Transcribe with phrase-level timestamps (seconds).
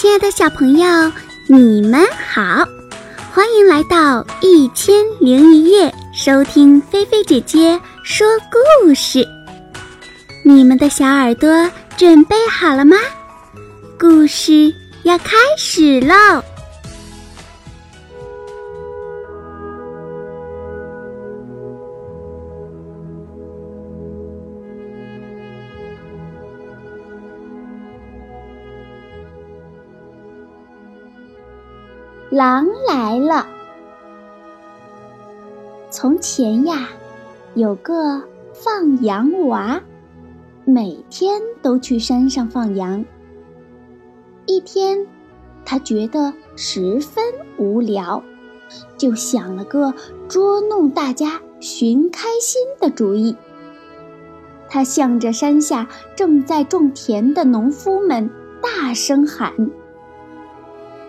[0.00, 1.12] 亲爱的小朋友，
[1.46, 2.66] 你们好，
[3.34, 9.28] 欢迎来到一千零一夜，收听菲菲姐姐说故事。
[10.42, 12.96] 你们的小耳朵准备好了吗？
[13.98, 16.42] 故事要开始喽！
[32.30, 33.44] 狼来了。
[35.90, 36.88] 从前呀，
[37.54, 38.22] 有个
[38.52, 39.80] 放羊娃，
[40.64, 43.04] 每天都去山上放羊。
[44.46, 45.08] 一天，
[45.64, 47.24] 他觉得十分
[47.56, 48.22] 无聊，
[48.96, 49.92] 就想了个
[50.28, 53.36] 捉弄大家、寻开心的主意。
[54.68, 58.30] 他向着山下正在种田的农夫们
[58.62, 59.52] 大声喊。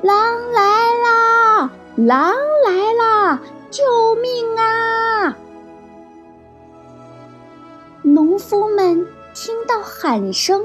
[0.04, 0.62] 狼来
[1.04, 1.71] 啦！
[1.96, 2.34] 狼
[2.66, 3.40] 来啦！
[3.70, 3.84] 救
[4.16, 5.38] 命啊！
[8.02, 10.63] 农夫们听到喊声，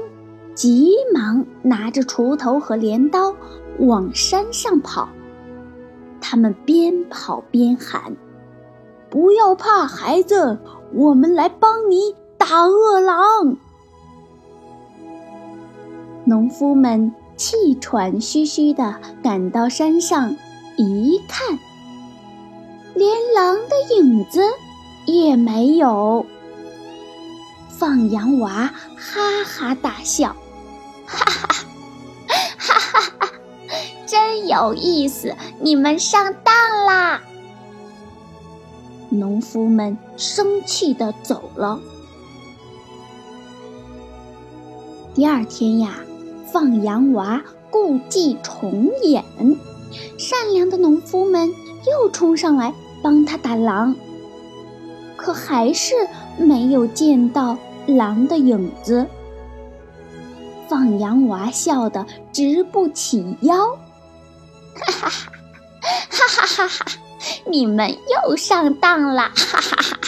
[0.55, 3.35] 急忙拿着锄头和镰刀
[3.77, 5.07] 往山上跑。
[6.19, 8.15] 他们边跑边喊
[9.07, 10.57] ：“不要怕，孩子，
[10.93, 13.55] 我们来帮你打饿狼。”
[16.25, 17.13] 农夫们。
[17.37, 20.35] 气喘吁吁地赶到山上，
[20.75, 21.59] 一看，
[22.95, 24.41] 连狼的影子
[25.05, 26.25] 也没有。
[27.69, 30.35] 放羊娃哈哈大笑，
[31.05, 31.65] 哈哈，
[32.57, 33.31] 哈哈哈，
[34.07, 35.35] 真有意思！
[35.59, 37.21] 你们上当啦！
[39.09, 41.79] 农夫们生气地走了。
[45.13, 45.99] 第二天呀。
[46.59, 49.23] 放羊娃故伎重演，
[50.17, 51.53] 善良的农夫们
[51.85, 53.95] 又冲上来帮他打狼，
[55.15, 55.93] 可还是
[56.39, 57.55] 没有见到
[57.85, 59.05] 狼的影子。
[60.67, 63.75] 放羊娃笑得直不起腰，
[64.73, 65.29] 哈哈哈，
[66.09, 66.85] 哈哈哈！
[67.45, 67.95] 你们
[68.25, 69.99] 又上当了，哈哈哈！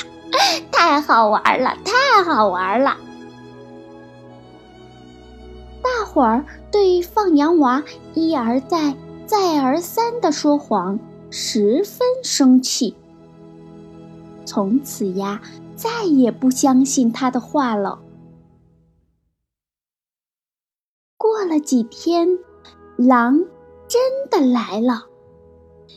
[0.71, 2.97] 太好玩了，太好玩了！
[6.09, 7.83] 会儿对放羊娃
[8.15, 8.95] 一而再、
[9.27, 10.99] 再而三的说谎
[11.29, 12.95] 十分生气，
[14.43, 15.39] 从此呀，
[15.75, 17.99] 再也不相信他的话了。
[21.15, 22.39] 过了几天，
[22.97, 23.45] 狼
[23.87, 25.05] 真的来了，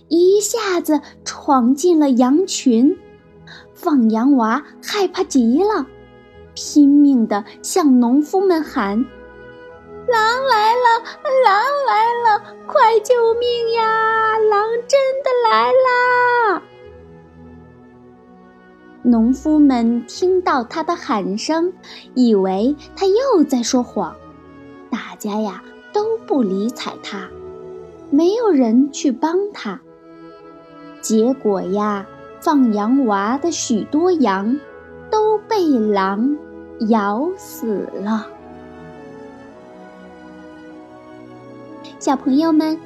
[0.08, 2.98] 一下子闯进了羊群，
[3.72, 5.86] 放羊娃害怕极了，
[6.54, 9.06] 拼命的向农夫们喊。
[10.12, 11.02] 狼来了！
[11.42, 12.44] 狼来了！
[12.66, 14.36] 快救命呀！
[14.36, 16.62] 狼真的来啦！
[19.02, 21.72] 农夫们听到他的喊声，
[22.14, 24.14] 以为他又在说谎，
[24.90, 25.64] 大家呀
[25.94, 27.30] 都不理睬他，
[28.10, 29.80] 没有人去帮他。
[31.00, 32.06] 结果呀，
[32.42, 34.60] 放羊娃的许多羊
[35.10, 36.36] 都被狼
[36.90, 38.26] 咬死了。
[42.02, 42.80] 小朋友们，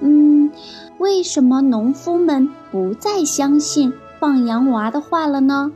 [0.00, 0.50] 嗯，
[0.96, 5.70] 为什么农夫们不再相信放羊娃的话了呢？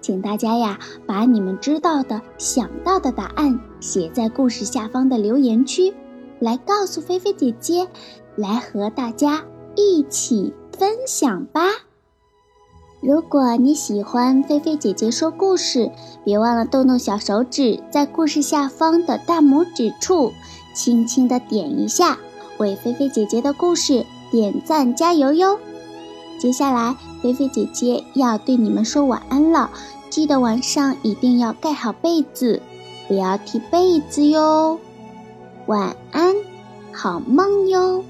[0.00, 5.92] 请大家呀，把你们知道的、想到的答案写在故事下方的留言区，
[6.38, 7.86] 来告诉菲菲姐姐，
[8.34, 9.44] 来和大家
[9.74, 11.64] 一起分享吧。
[13.02, 15.90] 如果你喜欢菲菲姐姐说故事，
[16.24, 20.32] 别忘了动动小手指，在故事下方的大拇指处。
[20.76, 22.18] 轻轻的点一下，
[22.58, 25.58] 为菲菲姐姐的故事点赞加油哟！
[26.38, 29.70] 接下来，菲菲姐姐要对你们说晚安了，
[30.10, 32.60] 记得晚上一定要盖好被子，
[33.08, 34.78] 不要踢被子哟。
[35.64, 36.34] 晚安，
[36.92, 38.04] 好梦哟。